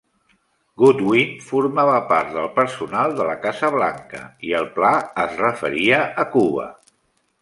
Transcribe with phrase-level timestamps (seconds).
[0.83, 4.95] Goodwin formava part del personal de la Casa Blanca, i el pla
[5.27, 6.67] es referia a Cuba.